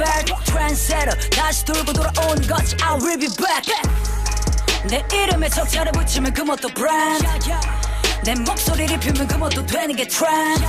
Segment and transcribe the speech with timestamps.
[0.00, 2.74] bag Trendsetter 다시 돌고 돌아오는 거지.
[2.82, 3.74] I will be back.
[4.88, 7.26] 내 이름에 석자를 붙이면 그 뭣도 brand.
[8.24, 10.64] 내 목소리를 피면 그 뭣도 되는 게 trend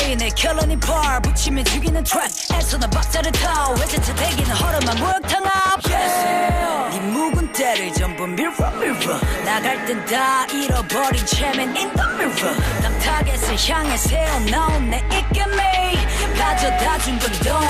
[0.00, 3.70] 에이 내 컬러니 bar 붙이면 죽이는 트랙 애써 나 박자를 타.
[3.70, 5.80] 외제차 대기는 허름한 앞.
[5.88, 6.90] Yeah.
[6.90, 12.54] 네 묵은 때를 전부 mirror mirror 나갈 땐 다 잃어버린 채면 in the mirror.
[12.82, 17.60] 남 타겟을 향해 새어나온 내 입김이 가져다 준 건동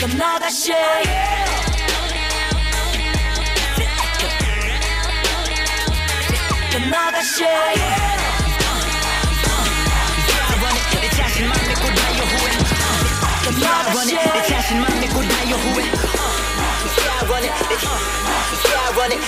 [0.00, 0.72] 끝나가시
[6.72, 7.44] 끝나가시
[13.62, 15.82] 끝나가시 내 자신만 믿고 달려 후회
[16.92, 17.52] Yeah, run it.
[18.66, 19.22] Yeah, run it.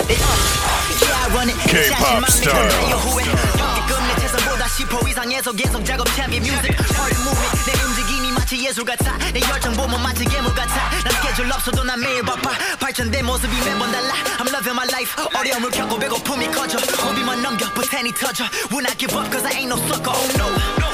[1.01, 1.57] Yeah, run it.
[1.67, 2.69] 내 K-pop 자신만 믿고 style.
[2.69, 3.25] 달려 후회
[3.57, 8.85] 경기 끝내 최선보다 10% 이상에서 계속 작업 챔피 뮤직 Hard moving 내 움직임이 마치 예술
[8.85, 13.57] 같아 내 열정 보면 마치 괴물 같아 난 스케줄 없어도 난 매일 바빠 발전된 모습이
[13.65, 18.83] 매번 달라 I'm loving my life 어려움을 겪고 배고픔이 커져 호비만 넘겨 부탄이 터져 Will
[18.85, 20.85] not give up cause I ain't no sucker oh no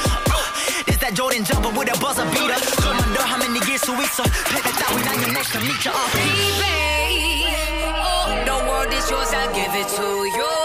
[1.11, 2.59] that Jordan jumper with a buzzer beater.
[2.81, 5.59] Come on, how many years to eat, so pick a thought when I'm next to
[5.59, 5.91] meet you.
[5.93, 6.09] Uh.
[6.13, 7.45] Baby,
[7.99, 10.60] oh, the world is yours, I give it to you.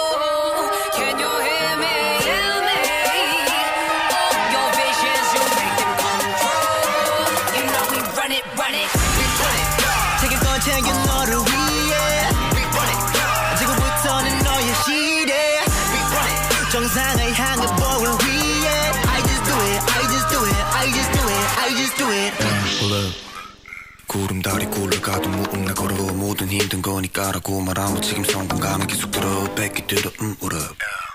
[25.87, 30.59] 걸어 모든 힘든 거니까라고 말하면 책임 성공감은 계속 들어 뺏기 들어 음 울어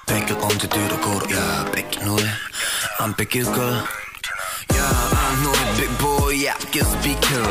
[0.08, 2.24] 뺏길 언제 들어 걸어 야 뺏긴 후에
[3.00, 3.84] 안 뺏길걸
[4.74, 7.44] 야, I know it, big boy, 야, just be cool.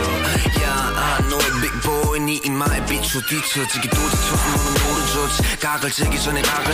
[0.62, 5.28] 야, I know it, big boy, 네 이마에 비추 뒤처지기 도지쳐서 너는 모르죠.
[5.60, 6.72] 각을 재기 전에 각을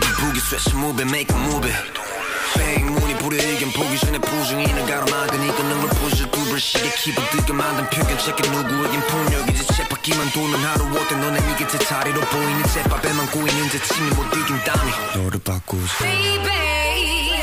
[0.00, 2.09] it boogie, switch move it, make it move it.
[2.56, 5.60] 뱅, 문이 불의견 보기 전에 부정이는 가로막으니까
[6.00, 8.42] 부셔 두벌 시계 키보 뜨게 만든 표현 체크.
[8.42, 9.66] 누구에겐 폭력이지?
[9.66, 10.84] 쳇바퀴만 도는 하루.
[10.98, 11.14] 어때?
[11.16, 14.90] 너네 네 곁에 자리로 보이는 쳇밥에만 고이는 제 침이 못 이긴 땀이.
[15.22, 17.34] 너를 바꾸지 Baby,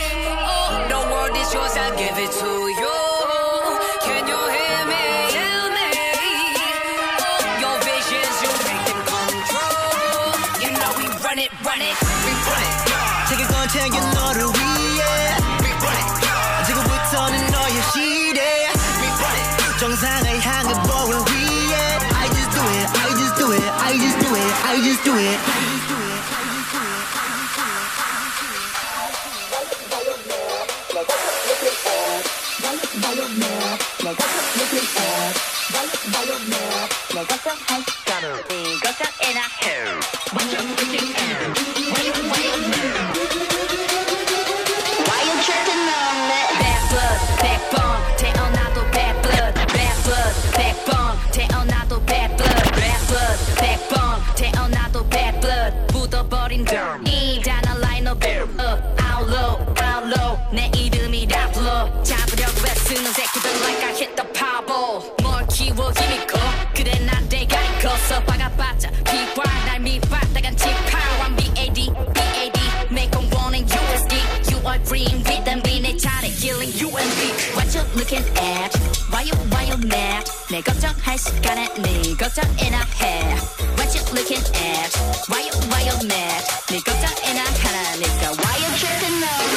[0.43, 2.66] oh, the world is yours, I'll give it to you.
[25.07, 25.39] Do it.
[37.17, 37.96] Why
[80.56, 80.56] mad?
[80.56, 83.22] 내 걱정할 시간에 네 걱정이나 해.
[83.76, 84.90] What you looking at?
[85.28, 86.44] Why you, why you mad?
[86.68, 89.55] 네 걱정이나 하라니까 Why you tripping on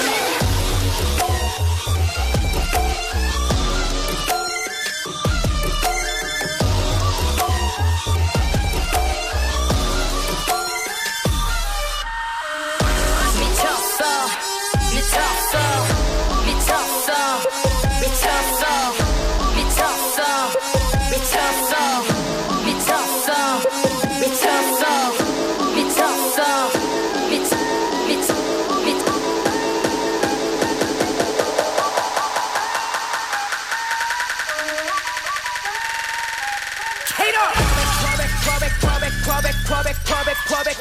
[40.11, 40.77] Quabec, quabec.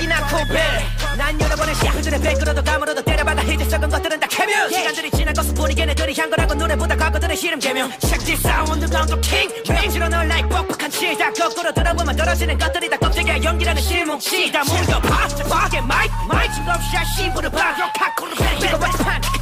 [0.00, 0.86] 이나 코베.
[1.16, 4.68] 난 여러 번의 샤프들의 백으로도 감으로도 때려받아 히트 썩은 것들은 다 캐뮤.
[4.70, 7.90] 시간들이 지난 것을 뿐이 걔네들이 향 거라고 눈에보다 과거들의 시름 개명.
[7.90, 9.50] 샥지 사운드 강도 킹.
[9.68, 15.00] 맹지로 널 like 뻑뻑한 치다 거꾸로 들어보면 떨어지는 것들이 다 껍데기야 연기라는 실뭉치 다 모여
[15.00, 15.28] 파.
[15.48, 19.37] 파게 마이크 마이크 싱겁샤 시부를 박여 카코로 이거 맞지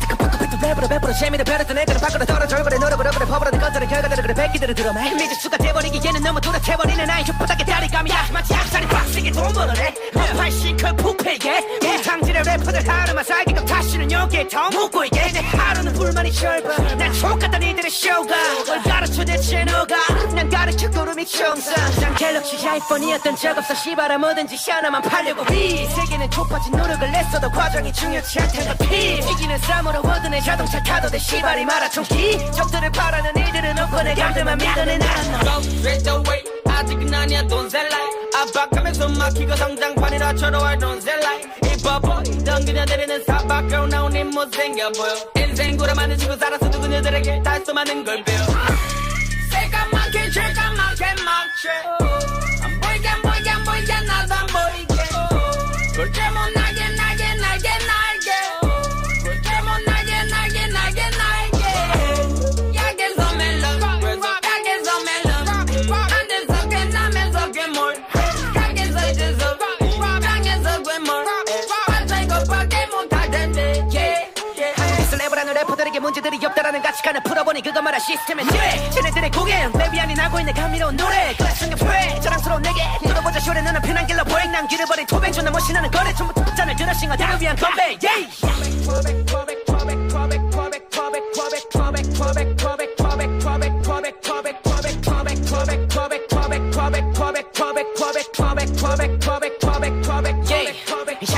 [0.61, 0.67] 판.
[0.75, 4.75] 랩으로 랩으로 재미를 배렸던 애들은 밖으로 떨어져 얼굴에 노력을 얼굴에 퍼버리는 것들은 결과들을 그래 백기들을
[4.75, 5.15] 들어매.
[5.15, 8.27] 미지수가 돼버리기에는 너무 도락해버리는 나의 혓바닥에 다리감이 야.
[8.33, 11.79] 마치 악살이 빡세게 돈 벌어내 팔 시컬 부패게.
[11.83, 15.33] 무탕질의 래퍼들 하루만 살기가 다시는 여기에 더 묻고 있게.
[15.33, 18.35] 내 하루는 불만이 절반 난 족같던 이들의 쇼가.
[18.67, 19.97] 뭘 가르쳐 대체 너가.
[20.35, 23.75] 난 가르쳐 구름이 청사 난 갤럭시 아이폰이었던 적 없어.
[23.75, 25.45] 시바라 뭐든지 하나만 팔려고.
[25.45, 29.17] 비 세계는 좁아진 노력을 냈어도 과정이 중요치 않다는 피.
[29.67, 32.39] 쌈으로 워든 내 자동차 타도 돼 시발이 마라톤 기.
[32.53, 36.45] 적들을 바라는 이들은 없고 내 감들만 믿어내 나는 너 straight away.
[36.69, 38.11] 아직은 아니야 don't say lie.
[38.33, 41.43] 압박하면서 막히고 성장판이라 쳐도할 don't say lie.
[41.65, 45.17] 이 바보이던 그녀들은 사박으로 나온 이 못생겨 보여.
[45.45, 48.47] 인생 구라만은 지고 살아서도 그녀들에게 달콤하는 걸 배워.
[49.51, 52.16] 새까맣게 질까맣게 막채
[76.27, 81.35] 문제들이 없다라는 가치관을 풀어보니 그것마다 시스템의 죄 쟤네들의 고개는 랩이 아닌 하고 있는 감미로운 노래.
[81.37, 83.41] 그래 승격회 자랑스러운 내게 들어보자.
[83.41, 86.15] 쇼래 너는 편한 길로 보행 난 길을 토뱅 존나 멋있는 거래.
[86.15, 87.99] 전부 툭잔을 들어 싱어들을 위한 건배!
[88.03, 88.27] Yeah.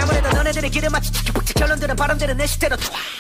[0.00, 3.17] 아무래도 너네들의 길을 마치 치키폭치 결론들은 바람대로 내 식대로 투하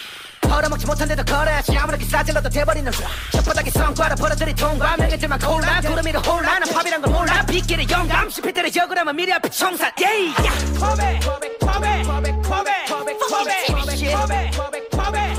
[0.58, 6.18] 벌어먹지 못한 데도 거래하지 아무렇게 싸질러도 돼버리는 혓바닥에 성과를 벌어들이 통과 명예들만 콜라 구름 위로
[6.20, 10.26] 홀라 난 팝이란 걸 몰라 빗길의 영감 실패들의 적으라면 미래 앞에 청산 What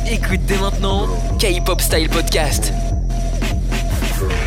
[0.09, 1.07] Écoute dès maintenant
[1.39, 2.92] K-pop Style Podcast.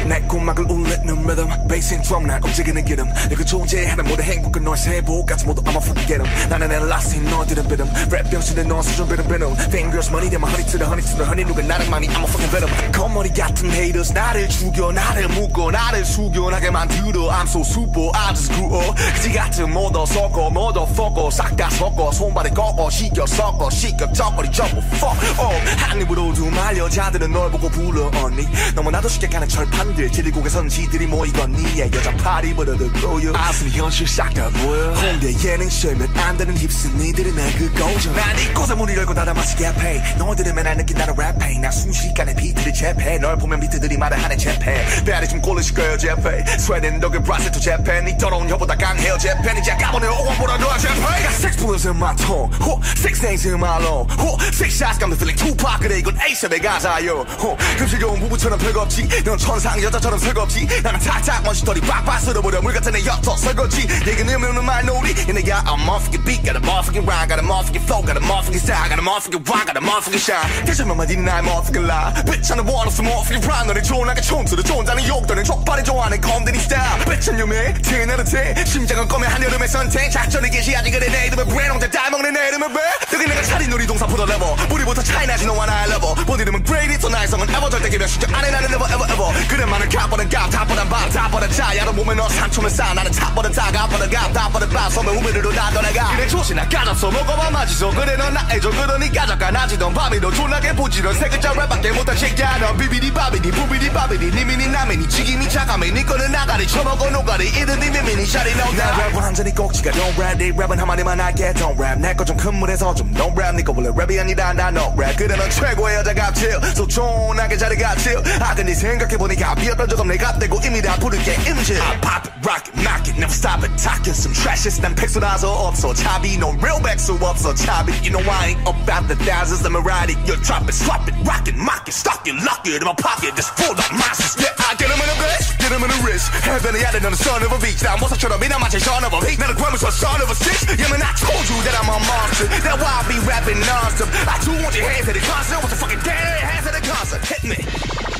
[0.08, 1.69] 내鼓막을 울리는 rhythm.
[1.69, 3.12] 베이스인 드럼 날 움직이는 기름.
[3.29, 7.67] 내가 존재하는 모든 행복은 너의 세보까지 모두 I'm a fucking get 'em 나는 엘라스틴 너들은
[7.69, 11.17] 비름 랩 병신은 너 수준 비름 비름 Fingers money 되면 honey to the honey to
[11.17, 11.44] the honey.
[11.47, 16.05] 누가 나랑 많이 I'm a fucking venom 겉머리 같은 haters 나를 죽여 나를 묶어 나를
[16.05, 17.29] 숙연하게 만들어.
[17.31, 18.94] I'm so super I just grew up.
[19.14, 24.79] 그지 같은 모더 섞어 모더 섞어 싹다 섞어 손발에 꺾어 시켜 섞어 시켜 쩍거리 전부
[24.97, 25.70] fuck up.
[25.79, 28.47] 한 입으로 두 말 여자들은 널 보고 불러 언니.
[28.75, 32.15] 너무나도 쉽게 가는 철판 들 지리곡에선 지들이 모이건 니의 여자
[32.55, 34.93] 부르듯 꼬여 아슴이 현실 싹 다 보여.
[34.93, 39.67] 홍대 예능 쇼면 안 되는 힙스 니들이 내그 고정 난 이곳에 문을 열고 닫아 마시게
[39.67, 40.17] 해.
[40.19, 43.19] 너희들은 맨날 느낀 나는 랩 페인 나 순식간에 비트를 재패.
[43.19, 44.85] 널 보면 비트들이 말을 하네 재패.
[45.05, 46.45] 배알이 좀 꼴리실 거예요 재패.
[46.59, 48.03] 스웨덴 브라질 또 재패.
[48.03, 49.59] 니 더러운 혀보다 강해요 재패.
[49.59, 50.95] 이제 까보네 오원보다 너한 재패.
[51.00, 54.99] Got six bullets in my tongue 호 six things in my lung 호 six shots
[54.99, 59.83] got me feeling Tupac 그래 이건 에이스의 가사요 호 금실겨운 부부처럼 별거 없지 넌 천상
[59.83, 64.64] 여자처럼 설거지 나는 탁탁 먼지털이 빡빡 쓸어버려 물 같은 애 옅어 설거지 얘기는 의미 없는
[64.64, 68.21] 말놀이 얘네가 I'm motherfucking beat got a motherfucking rhyme got a motherfucking flow got a
[68.21, 72.12] motherfucking style got a motherfucking rock got a motherfucking shine 대체면 마디는 나의 motherfucking lie
[72.25, 76.59] bitch the one of some motherfucking prime 너네 존나게 촌수를 존자는 욕도는 족발을 좋아하는 검들이
[76.59, 81.73] style bitch your man 테너르테 심장은 검의 한여름의 선택 작전을 개시하지 그래 내 이름은 브랜
[81.73, 82.80] 혼자 따먹는 내 이름은 왜?
[83.12, 87.08] 여기 내가 차린 놀이동산 포도 레버 뿌리부터 차이나지 너와 나의 레버 본 이름은 great 또
[87.08, 87.68] 나의 성은 ever.
[87.70, 89.49] 절대 개별 신경 안해 나는 never ever ever.
[89.49, 91.76] 그래 많은 값보는 값 답보단 밤 답보단 자.
[91.76, 95.70] 야로 보면 너 산초면 싸 나는 탑보단 다 값보단 값 답보단 밤 섬에 우미르로 나
[95.73, 96.14] 떠나가.
[96.14, 97.11] 그래 조시나 까졌어.
[97.11, 97.90] 먹어봐 마지소.
[97.90, 102.16] 그래 넌 나의 저 그러니까 잠깐 나지던 밤이 너 존나게 보지런 세 글자 랩밖에 못한
[102.16, 106.68] 새끼야 너 비비디 바비디 부비디 바비디 니미니 나미니 지김이 차가미 니 거는 나가리.
[106.68, 107.49] 처먹어 노가리.
[107.49, 109.90] 이든 니 미미니 샤리 너나 랩은 한잔이 꼭지가.
[109.90, 113.34] Don't rap 네 랩은 한마디만 할게 don't rap 내 거 좀 큰 물에서 좀 don't
[113.38, 117.77] rap 니거 원래 랩이 아니다 나 no rap 그래 넌 최고의 여자 갑질 소촌하게 자리
[117.77, 122.34] 갑질 아 근데 생각해보니까 비었던 적 없네 갑대고 이미 다 부를게 임질 I pop it
[122.48, 126.51] rock it knock it never stop it talking some trashes 난 백수라서 없어 차비 no
[126.62, 130.20] real 백수 없어 차비 you know I ain't about the thousands let me ride it
[130.27, 132.96] you drop it swap it rock it mock it stock it lock it in my
[132.96, 136.86] pocket just full of monsters yeah I get 'em in a bitch 기름은 wrist 해변의
[136.86, 139.56] 아래 너는 son of a beach 난 모사처럼 이나 마치 son of a pig 나는
[139.56, 142.47] 괴물서 son of a stitch Yeah man I told you that I'm a monster.
[142.49, 144.09] That's why I be rapping non-stop.
[144.26, 145.59] I do want your hands at the concert.
[145.62, 147.23] What's the fucking dead hands at the concert?
[147.25, 148.15] Hit me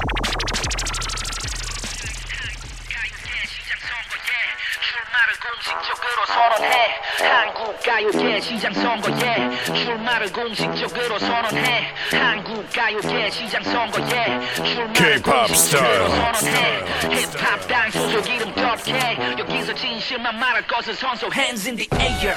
[5.40, 7.00] 공식적으로 선언해.
[7.21, 11.93] 한국 가요계 시장 선거에 출마를 공식적으로 선언해.
[12.12, 16.09] 한국 가요계 시장 선거에 출마를 K-pop 공식적으로.
[16.09, 16.85] 선언해.
[17.11, 22.35] 힙합 당 소속 이름 덮게 여기서 진실만 말할 것을 선서 hands in the air.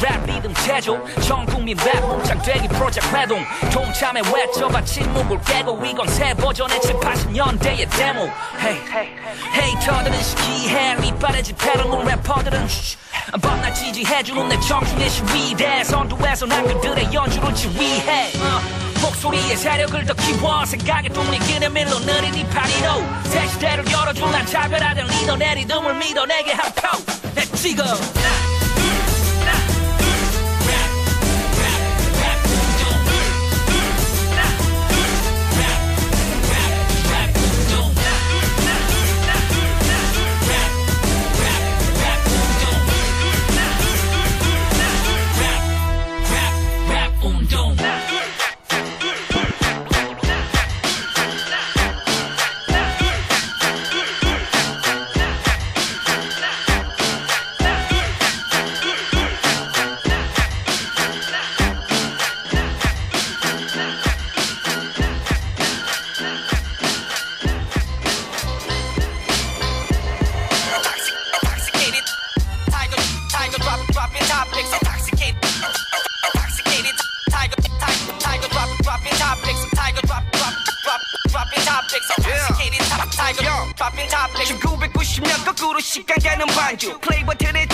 [0.00, 1.04] 랩 리듬 제조.
[1.20, 3.44] 전 국민 랩 몸짱 되기 프로젝트 활동.
[3.72, 8.30] 동참에 외쳐봐 침묵을 깨고 이건 새 버전의 7, 80년대의 데모.
[8.60, 9.16] Hey.
[9.54, 10.96] 헤이터들은 시기해.
[11.04, 12.96] 이빨에 집회로는 래퍼들은 쉬
[13.42, 15.84] 밤낮 지지해주는 내 정중의 시위대.
[15.84, 18.32] 선두에서 난 그들의 연주를 지휘해.
[18.38, 18.60] 어,
[19.02, 20.64] 목소리의 세력을 더 키워.
[20.64, 23.02] 생각의 그네 밀로 느린 이 파리로.
[23.24, 27.84] 새 시대를 열어줄 난 차별화된 리더 내 리듬을 믿어 내게 한표내 지금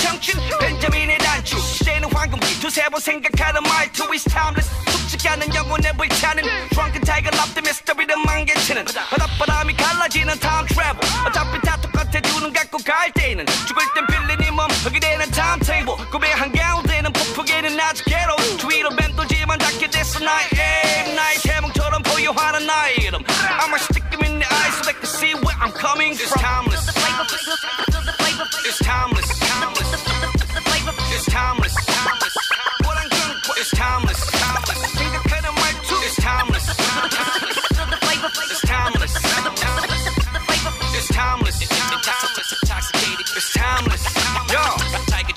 [0.03, 1.57] 청춘, 벤자민의 단추.
[1.59, 2.61] 시대는 황금기.
[2.61, 4.69] 두세 번 생각하는 말투 is timeless.
[5.09, 10.99] 숙지 않는 영혼의 불타는 Drunken Tiger, optimist, 리듬 망개치는 바닷바람이 갈라지는 time travel.
[11.27, 16.33] 어차피 다 똑같아 두눈 감고 갈 때는 죽을 땐 빌리니 몸 흙이 되는 timetable 꿈의
[16.35, 23.23] 한가운데는 폭풍에는 아직 괴로워 주위로 맴돌지만 닿게 됐어 나의 aim 나의 태몽처럼 보여하는 나의 이름
[23.23, 26.72] I'm a stick in the eyes so they can see where I'm coming from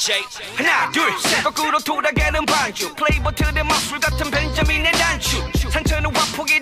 [0.06, 0.14] J.
[0.56, 1.44] 하나, 둘, 셋.
[1.44, 2.94] 거꾸로 돌아가는 반주.
[2.94, 5.38] 플레이버튼의 마술 같은 벤자민의 단추.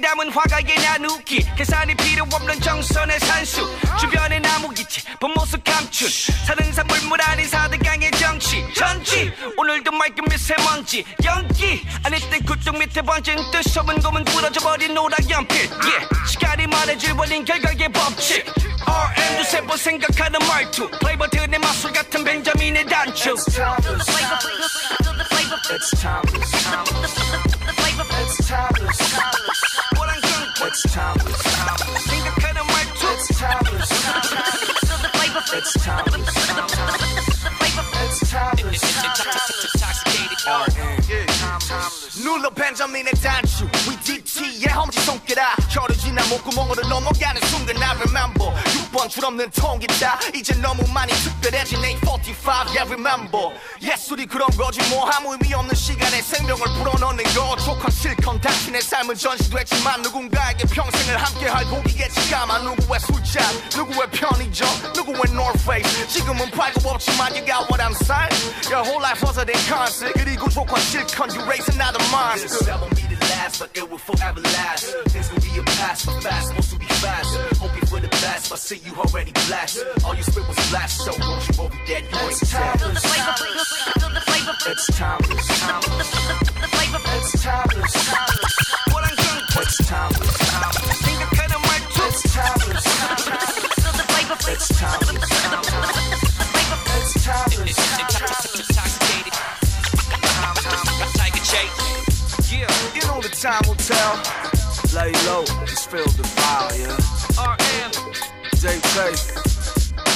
[0.03, 1.45] 담은 화가의 나누기.
[1.55, 3.65] 계산이 필요 없는 정선의 산수.
[4.01, 6.09] 주변에 나무기지, 본모습 감춘.
[6.45, 8.67] 사능사 물물 아닌 사대강의 정치.
[8.75, 9.33] 전지.
[9.57, 11.05] 오늘도 맑은 미세먼지.
[11.23, 11.85] 연기.
[12.03, 15.69] 아닐 땐 그쪽 밑에 번진 뜻없는 검은 부러져버린 노란 연필.
[15.71, 16.07] Yeah.
[16.27, 18.45] 시간이 말해줄 원인 결과의 법칙.
[18.85, 20.89] RM 두세 번 생각하는 말투.
[20.99, 23.35] 플레이버튼의 마술 같은 벤자민의 단추.
[23.35, 24.09] It's timeless
[25.71, 26.53] It's timeless
[28.13, 29.42] It's timeless What I'm going for.
[30.62, 31.42] It's timeless
[32.08, 33.06] 생각하는 말투.
[33.08, 33.90] It's timeless
[35.52, 36.34] It's timeless
[38.06, 38.82] It's timeless
[42.22, 48.41] 눌러 벤자민의 단추 We DT의 험지 손가락 혀를 지나 목구멍으로 넘어가는 순간 I remember
[49.03, 55.33] 6번 줄없는 통기다 이제 너무 많이 특별해진 845 Yeah remember 예술이 그런 거지 뭐 아무
[55.33, 62.29] 의미 없는 시간에 생명을 불어넣는 거 족한 실컷 당신의 삶은 전시됐지만 누군가에게 평생을 함께할 곡이겠지
[62.29, 63.43] 까마 누구의 술잔
[63.75, 68.31] 누구의 편의점 누구의 North Face 지금은 팔고 없지만 You got what I'm saying
[68.71, 72.47] Your whole life was a day concert 그리고 족한 실컷 You raising out a monster
[72.47, 74.85] This album be the last, but it will forever last.
[75.09, 77.35] Things will be a past, but fast, supposed to fast.
[77.59, 78.51] Hope you for the best.
[78.51, 79.83] I see you already blessed.
[80.05, 82.79] All you spit was blast, so won't you worry that you It's time.
[82.95, 83.33] It's time.
[84.71, 85.83] It's time.
[87.13, 87.69] It's time.
[87.73, 88.31] It's time.
[89.59, 90.13] It's time.
[94.53, 95.01] It's time.
[96.95, 97.77] It's timeless.
[98.59, 99.35] Intoxicated.
[101.19, 101.53] Tiger J.
[102.51, 102.71] Yeah.
[102.95, 104.62] You know the time will tell.
[104.94, 106.96] Lay low, just feel the fire, yeah.
[107.38, 107.90] RM.
[108.60, 109.14] Day day.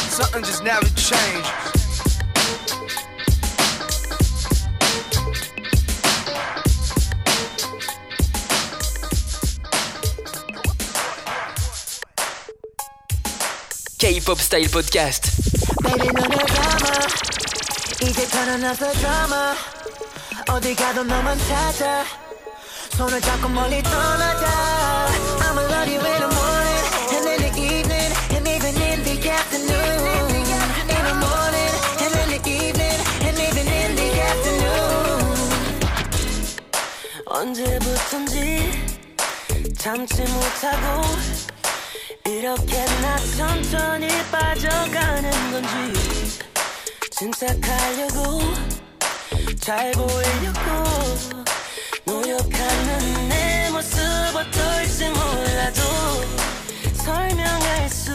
[0.09, 1.73] Something just never changed.
[13.99, 15.31] K-pop Style Podcast.
[15.83, 16.89] Baby 너의 드라마
[18.03, 19.55] 이제 편안해서 드라마
[20.51, 22.16] 어디 가도 너만 찾아
[22.98, 25.08] 손을 잡고 멀리 떠나자
[25.39, 26.82] I'ma love you in the morning
[27.13, 30.34] and in the evening and even in the afternoon
[30.89, 35.38] In the morning and in the evening and even in the afternoon
[37.27, 38.72] 언제부턴지
[39.77, 41.06] 참지 못하고
[42.25, 45.70] 이렇게 나 천천히 빠져가는 건지
[47.12, 48.42] 진짜하려고
[49.60, 51.38] 잘 보이려고
[52.48, 54.00] 노력하는 내 모습
[54.36, 55.82] 어떨지 몰라도
[56.94, 58.12] 설명할 수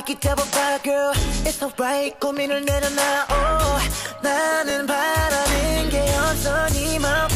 [0.00, 1.12] 분위기 잡아봐 girl
[1.44, 3.82] It's alright 고민을 내려놔 oh.
[4.22, 7.28] 나는 바라는 게 없어 네 마음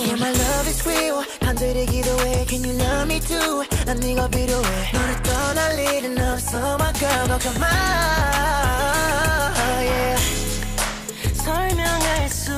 [0.00, 4.92] Yeah my love is real 간절히 기도해 Can you love me too 난 네가 필요해
[4.92, 7.66] 너를 떠날 일은 없어 my girl 걱정 마
[9.80, 10.18] yeah.
[11.34, 12.52] 설명할 수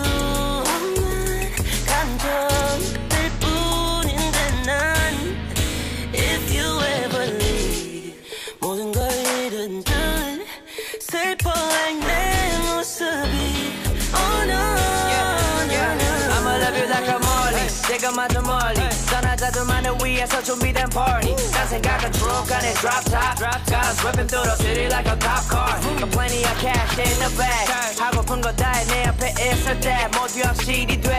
[20.25, 23.37] 위해서 준비된 party 난 생각은 truck 안에 drop top
[23.69, 27.31] Cars whipping through the city like a cop car Got plenty of cash in the
[27.37, 27.69] bag
[28.01, 31.19] 하고픈 거 다 내 앞에 있을 때 모두 현실이 돼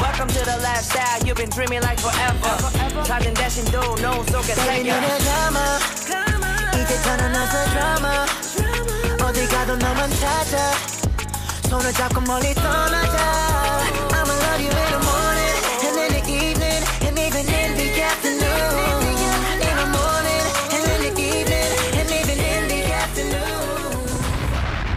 [0.00, 5.00] Welcome to the lifestyle you've been dreaming like forever 찾은 대신도 노 속에 Baby 새겨
[5.00, 5.58] 너의 드라마
[6.80, 8.26] 이제 편안해서 드라마
[9.28, 10.72] 어디 가도 너만 찾아
[11.68, 13.16] 손을 잡고 멀리 떠나자
[14.12, 15.35] I'ma love you in the morning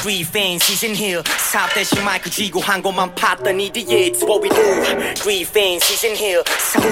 [0.00, 1.22] zone Griefing season here.
[1.50, 5.14] 사업 대신 마이크 쥐고 한 곳만 팠더니 It's what we do.
[5.22, 6.42] Griefing season here.
[6.58, 6.84] 사업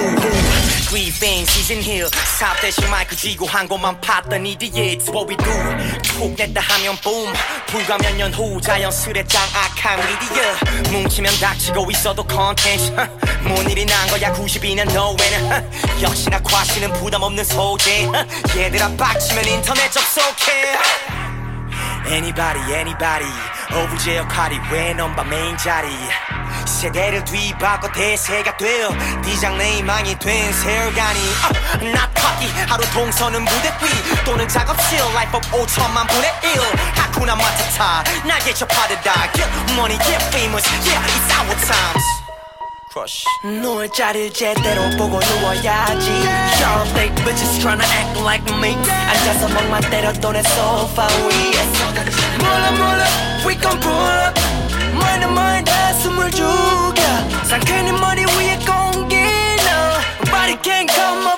[0.89, 2.09] Griefing season here.
[2.37, 5.53] 사업 대신 마이크 쥐고 한 곳만 팠더니 It's what we do.
[6.03, 7.33] 툭 냈다 하면 boom.
[7.67, 12.91] 불과 몇 년 후 자연스레 짱 악한 미디어 뭉치면 닥치고 있어도 컨텐츠
[13.43, 15.71] 뭔 일이 난 거야 92년 너에는.
[16.01, 18.07] 역시나 과시는 부담 없는 소재.
[18.55, 21.18] 얘들아 빡치면 인터넷 접속해
[22.09, 23.31] Anybody, anybody.
[23.71, 25.87] 오브제 역할이 왜 넘바 메인 자리?
[26.65, 28.89] 세대를 뒤바꿔 대세가 되어
[29.23, 31.19] 디장네이망이 된 세월간이.
[31.19, 34.23] uh, 나 터기 하루 동서는 무대 위.
[34.25, 34.99] 또는 작업실.
[35.13, 36.59] Life of 5천만 분의 1
[36.95, 39.31] 하쿠나 마타타 나게 접하듯다.
[39.33, 40.65] Get money, get famous.
[40.83, 42.28] Yeah, it's our times
[42.98, 46.10] Crush 누울 자리를 제대로 보고 누워야지
[46.54, 48.74] Sharp fake bitches tryna act like me
[49.08, 51.52] 앉아서 멍만 때려도 내 소파 위에
[52.38, 53.04] 몰라 몰라
[53.46, 54.40] we gon' pull up
[54.94, 57.02] 머리는 머리다 숨을 죽여
[57.44, 61.37] 상쾌한 머리 위에 공기 no Nobody can come over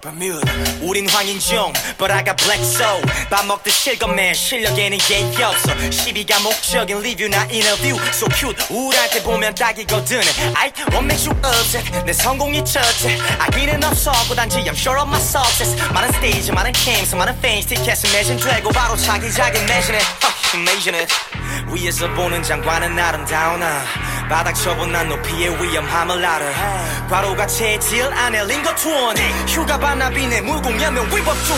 [0.00, 0.40] Bermuda.
[0.80, 3.02] 우린 황인종 But I got black soul.
[3.30, 5.74] 밥 먹듯 실검맨 실력에는 예의 없어.
[5.90, 10.20] 시비가 목적인 리뷰나 인터뷰 So cute 우울할 때 보면 딱이거든.
[10.54, 11.84] I won't make you upset.
[12.04, 13.18] 내 성공이 첫째.
[13.40, 15.74] 아기는 없어 고단지 I'm sure of my success.
[15.92, 21.12] 많은 스테이지 많은 캠스 많은 페인스 티켓은 매진 되고 바로 차기작은 매진해 Fuck amazing it.
[21.72, 23.82] 위에서 보는 장관은 아름다우나
[24.28, 27.08] 바닥 처분한 높이의 위험함을 알아.
[27.08, 29.16] 과로가 체질 안에 링거 투원
[29.48, 31.56] 휴가 반납이네 무공연명 위법 중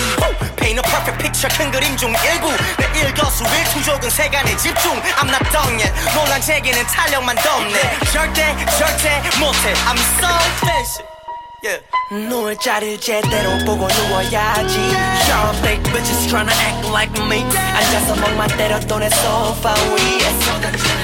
[0.56, 2.50] Paint a perfect picture 큰 그림 중 일부.
[2.78, 4.92] 내 일거수 일투족은 세간에 집중.
[5.18, 5.92] I'm not done yet.
[6.14, 7.98] 논란 제기는 탄력만 덮네.
[8.12, 9.72] 절대 절대 못해.
[9.88, 11.19] I'm so
[11.65, 14.79] fancy 누울 자리를 제대로 보고 누워야지
[15.23, 17.41] Sharp thick bitches tryna act like me
[17.73, 20.51] 앉아서 목만 때렸던 내 소파 위에서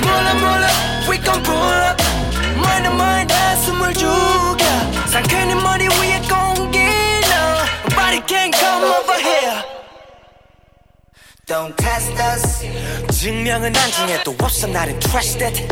[0.04, 0.68] 몰라 몰라
[1.10, 2.04] we gon' pull up
[2.56, 4.66] 멀다 멀다 숨을 죽여
[5.08, 9.75] 상쾌한 머리 위에 공기 no Nobody can come over here
[11.47, 12.67] Don't test us
[13.21, 15.63] 증명은 안중에도 없어 나는 trusted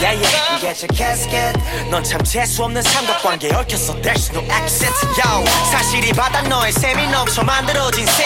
[0.00, 1.58] Yeah yeah get your casket
[1.90, 8.06] 넌 참 재수없는 삼각관계에 얽혔어 There's no exit Yo 사실이 바다 너의 셈이 넘쳐 만들어진
[8.06, 8.24] 셈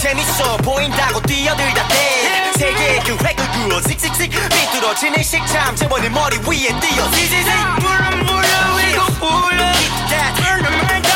[0.00, 7.10] 재밌어 보인다고 뛰어들다 대 세계의 그 획을 그어 씩씩씩 삐뚤어지는 식참 재벌의 머리 위에 띄어
[7.10, 11.06] 지지직 불러 불러 이거 불러 Keep that Turn the mind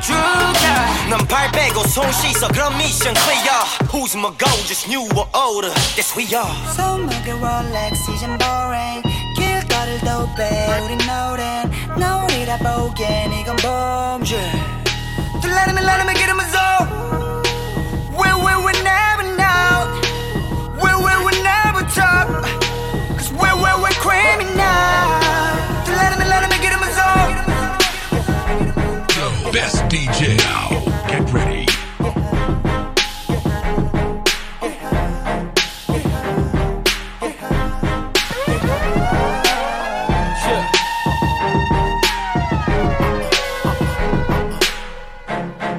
[0.00, 5.72] 죽여 넌발 빼고 손 씻어 그럼 미션 clear Who's my goal just new or older
[5.94, 9.02] That's we are 손목에 롤렉스 이젠 boring
[9.36, 14.36] 길거리도 빼 우린 노랜 노리다 보기엔 이건 범죄
[16.28, 17.25] in my zone We
[29.88, 30.68] DJ now.
[31.06, 31.66] Get ready.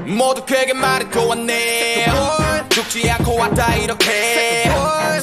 [0.05, 2.05] 모두 그에게 말해도 왔네.
[2.69, 4.71] 죽지 않고 왔다 이렇게.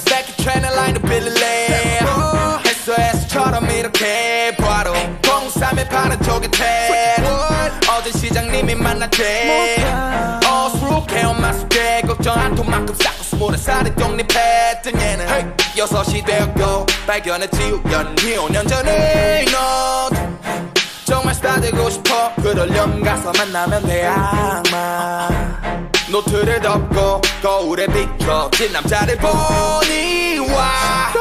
[0.06, 2.00] 새끼 채널 라인을 빌릴래.
[2.66, 4.54] 했어 했어처럼 이렇게.
[4.58, 4.92] 바로
[5.26, 7.23] 공삼에 파는 쪽에 태 어제
[8.64, 9.84] 시장님이 만났대
[10.46, 15.28] 어수룩해 엄마 숙제 걱정 않도만큼 쌓고 스물한 살에 독립했던 얘는.
[15.28, 20.08] hey, 여섯이 되었고 발견했지 우연히 5년 전에 너
[21.04, 22.32] 정말 스타 되고 싶어.
[22.36, 25.28] 그러려면 가서 만나면 돼 아마.
[26.10, 31.12] 노트를 덮고 거울에 비춰진 남자를 보니 와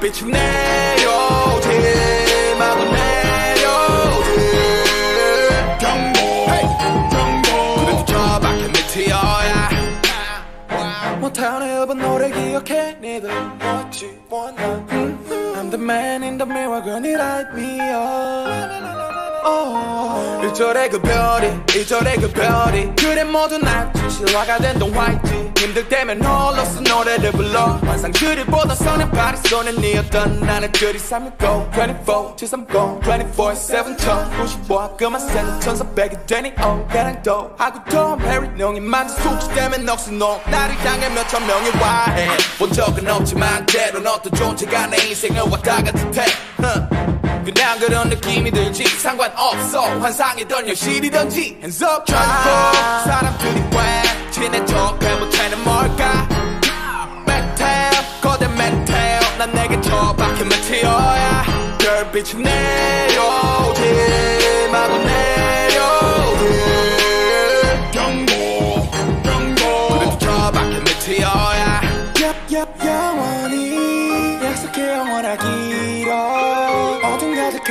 [0.00, 1.68] 빛이 내려오지
[2.58, 4.30] 마구 내려오지.
[7.76, 9.68] 그래도 저 밖에 메테어야.
[11.20, 12.96] 못하는 일본 노래 기억해.
[13.00, 14.86] 니들 멋지 원한.
[15.56, 18.87] I'm the man in the mirror girl you light me up
[19.48, 20.40] 어.
[20.42, 22.94] 1절의 그 별이 2절의 그 별이.
[22.96, 27.78] 그래 모두 낫지 실화가 된 동화있지 힘들 때면 홀로서 노래를 불러.
[27.84, 32.68] 환상들을 보던 선의 파리 손에 니었던 나는 그리 365 24 730
[33.02, 37.50] 24 7 1095 그만 세는 천사백이 되니 어 가랑도.
[37.58, 42.28] 하고 톰 해리 농이 만진 숙취 때문에 넋을 나를 향해 몇천 명이 와해.
[42.58, 46.24] 본 적은 없지만 때론 어떤 존재가 내 인생을 왔다 갔을 테
[47.54, 48.84] 그냥 그런 느낌이 들지.
[48.84, 49.80] 상관없어.
[50.00, 51.56] 환상이던 현실이던지.
[51.62, 52.26] Hands up 전국
[53.04, 56.28] 사람들이 왜 친해 척해 못하는 뭘까?
[57.26, 61.44] 메텔 거대 메텔 난 내게 더 박힌 메테어야.
[61.78, 63.80] 별빛이 내려오지
[64.70, 65.27] 마구 내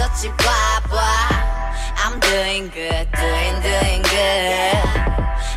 [0.00, 1.28] 보잘것없었지 봐봐
[2.02, 4.88] I'm doing good doing doing good.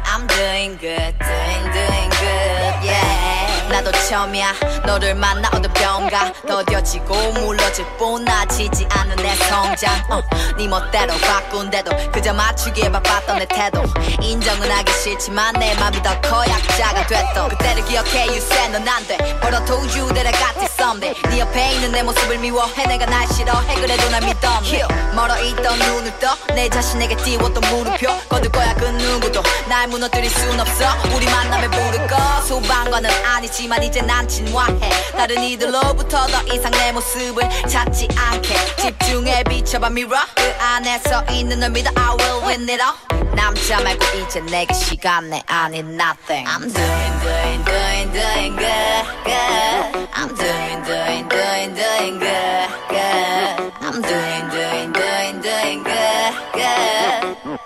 [0.05, 3.69] I'm doing good doing doing good yeah.
[3.69, 4.53] 나도 처음이야
[4.85, 6.33] 너를 만나 어느 병가.
[6.47, 9.95] 더뎌지고 물러질 뻔나지지 않은 내 성장.
[10.11, 10.21] 어,
[10.57, 13.83] 네 멋대로 바꾼대도 그저 맞추기에 바빴던 내 태도.
[14.21, 17.47] 인정은 하기 싫지만 내 맘이 더 커 약자가 됐어.
[17.47, 19.17] 그때를 기억해 you said 넌 안돼.
[19.41, 22.85] But I told you that I got this someday 네 옆에 있는 내 모습을 미워해.
[22.87, 23.75] 내가 날 싫어해.
[23.75, 26.35] 그래도 날 믿었네 멀어 있던 눈을 떠.
[26.53, 28.07] 내 자신에게 띄웠던 물음표.
[28.27, 29.41] 거둘 거야 그 누구도.
[29.69, 30.85] 날 무너뜨릴 순 없어.
[31.15, 32.17] 우리 만남에 부를 거.
[32.41, 34.89] 소방관은 아니지만 이제 난 진화해.
[35.11, 38.75] 다른 이들로부터 더 이상 내 모습을 찾지 않게.
[38.81, 40.25] 집중해 비춰봐 mirror.
[40.35, 41.91] 그 안에서 있는 널 믿어.
[41.95, 43.33] I will win it all.
[43.35, 45.41] 남자 말고 이제 내게 시간 내.
[45.47, 46.45] 아닌 nothing.
[46.45, 49.82] I'm doing doing doing doing good good
[50.23, 57.59] I'm doing doing doing doing good good I'm doing doing doing doing good good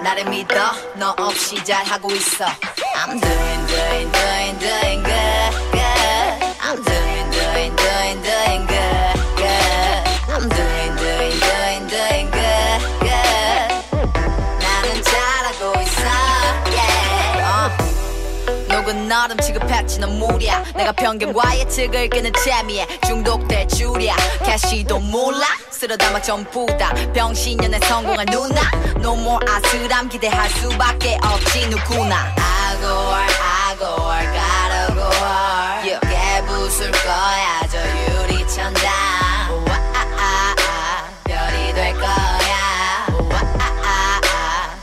[0.00, 2.44] 나를 믿어 너 없이 잘하고 있어
[2.94, 5.43] I'm doing doing doing doing good
[19.14, 19.14] 어.
[19.14, 20.64] 녹은 얼음 취급했지 넌 무리야.
[20.76, 24.16] 내가 편견과 예측을 깨는 재미에 중독될 줄이야.
[24.44, 25.46] 캐시도 몰라?
[25.70, 28.60] 쓸어 담아 전부 다 병신년에 성공한 누나.
[28.96, 32.34] No more 아슬함 기대할 수밖에 없지 누구나.
[32.80, 33.76] gotta
[34.94, 38.90] go hard 깨부술 거야 저 유리천장.
[38.90, 39.48] 아,
[39.94, 40.54] 아, 아.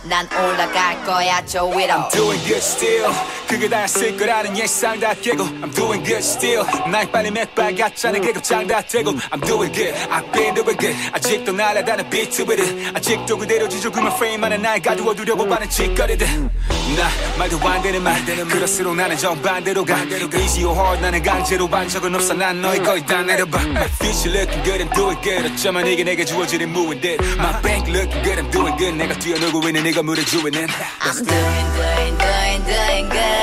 [0.04, 1.94] 난 올라갈 거야 저 위로.
[1.94, 3.12] I'm doing good still
[3.52, 8.66] 그게 다였을 거라는 예상 다 깨고 I'm doing good still 날 빨리 맥발 같잖아 계급장
[8.66, 13.38] 다 되고 I'm doing good I've been doing good 아직도 날아다는 비트 with it 아직도
[13.38, 16.26] 그대로 지저귀만 프레임 안에 날 가두어 두려고 하는 짓거리들
[16.96, 21.90] 나 말도 안 되는 말 그럴수록 나는 정반대로 가 Easy or hard 나는 강제로 반
[21.90, 25.88] 적은 없어 난 너희 거의 다 내려봐 My future looking good I'm doing good 어쩌면
[25.88, 29.84] 이게 내게 주어지는 무인 듯 My bank looking good I'm doing good 내가 뛰어놀고 있는
[29.84, 30.68] 네가 물을 주인은
[31.02, 33.41] I'm doing, doing, doing, doing good, good.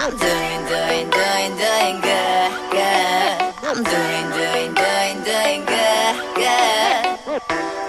[0.00, 3.34] I'm doing, doing, doing, doing good, good.
[3.66, 7.42] I'm doing, doing, doing, doing good, good.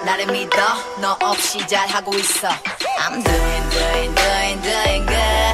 [0.06, 0.58] 나를 믿어,
[1.00, 2.50] 너 없이 잘하고 있어.
[2.98, 5.49] I'm doing, doing, doing, doing good.